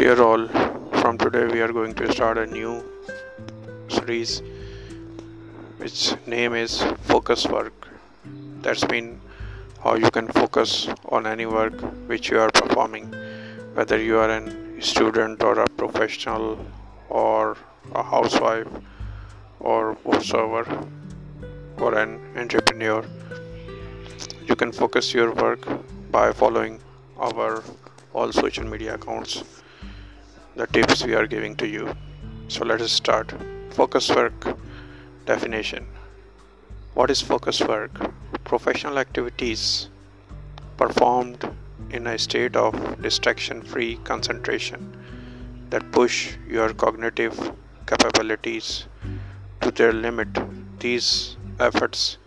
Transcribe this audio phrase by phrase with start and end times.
[0.00, 0.44] Dear all,
[0.92, 2.82] from today we are going to start a new
[3.94, 4.40] series
[5.76, 7.74] which name is focus work.
[8.62, 9.20] That's mean
[9.84, 13.12] how you can focus on any work which you are performing,
[13.74, 14.40] whether you are a
[14.80, 16.64] student or a professional
[17.10, 17.58] or
[17.94, 20.64] a housewife or whatsoever
[21.76, 23.04] or an entrepreneur.
[24.46, 25.68] You can focus your work
[26.10, 26.80] by following
[27.18, 27.62] our
[28.14, 29.42] all social media accounts
[30.56, 31.94] the tips we are giving to you.
[32.48, 33.32] So let us start.
[33.70, 34.58] Focus work
[35.26, 35.86] definition.
[36.94, 38.12] What is focus work?
[38.44, 39.88] Professional activities
[40.76, 41.48] performed
[41.90, 44.80] in a state of distraction-free concentration
[45.70, 47.52] that push your cognitive
[47.86, 48.86] capabilities
[49.60, 50.28] to their limit.
[50.80, 52.18] These efforts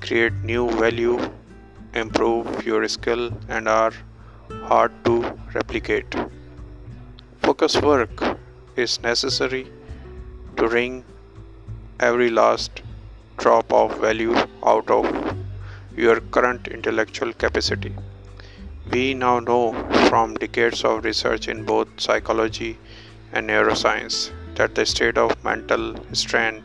[0.00, 1.18] create new value,
[1.92, 3.92] improve your skill, and are
[4.68, 5.20] hard to
[5.54, 6.18] replicate.
[7.60, 8.38] Focus work
[8.76, 9.66] is necessary
[10.56, 11.04] to wring
[11.98, 12.82] every last
[13.36, 14.32] drop of value
[14.64, 15.34] out of
[15.96, 17.92] your current intellectual capacity.
[18.92, 19.64] We now know
[20.08, 22.78] from decades of research in both psychology
[23.32, 26.62] and neuroscience that the state of mental strain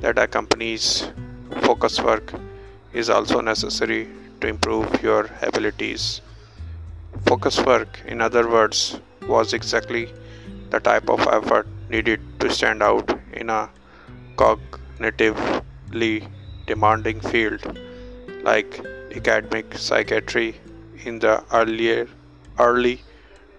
[0.00, 1.08] that accompanies
[1.60, 2.34] focus work
[2.92, 4.08] is also necessary
[4.40, 6.20] to improve your abilities.
[7.26, 10.12] Focus work, in other words, was exactly
[10.70, 13.68] the type of effort needed to stand out in a
[14.36, 16.28] cognitively
[16.66, 17.64] demanding field
[18.42, 18.80] like
[19.16, 20.60] academic psychiatry
[21.04, 21.36] in the
[22.58, 23.00] early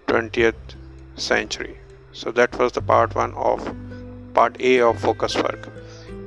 [0.06, 0.74] 20th
[1.16, 1.78] century.
[2.12, 3.12] So that was the part
[4.60, 5.68] A of Focus Work.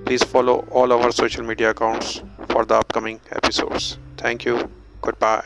[0.06, 3.98] Please follow all our social media accounts for the upcoming episodes.
[4.18, 4.70] Thank you.
[5.02, 5.46] Goodbye.